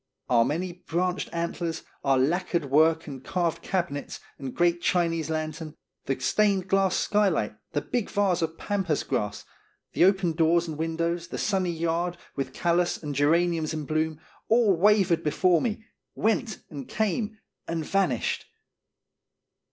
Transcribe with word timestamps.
Our 0.29 0.43
many 0.43 0.73
branched 0.87 1.29
antlers, 1.31 1.83
our 2.03 2.17
lacquered 2.17 2.71
work 2.71 3.05
and 3.05 3.23
carved 3.23 3.61
cabinets 3.61 4.19
and 4.39 4.55
great 4.55 4.81
Chinese 4.81 5.29
lantern, 5.29 5.75
the 6.05 6.19
stained 6.19 6.67
glass 6.67 6.95
skylight, 6.97 7.55
the 7.73 7.81
big 7.81 8.09
vase 8.09 8.41
of 8.41 8.57
pampas 8.57 9.03
grass, 9.03 9.45
the 9.93 10.05
open 10.05 10.31
doors 10.33 10.67
and 10.67 10.75
windows, 10.79 11.27
the 11.27 11.37
sunny 11.37 11.69
yard, 11.71 12.17
with 12.35 12.51
callas 12.51 13.03
and 13.03 13.13
geraniums 13.13 13.75
in 13.75 13.85
bloom, 13.85 14.19
all 14.49 14.75
wavered 14.75 15.21
before 15.23 15.61
me, 15.61 15.85
went 16.15 16.63
and 16.71 16.87
came 16.89 17.37
and 17.67 17.85
vanished. 17.85 18.45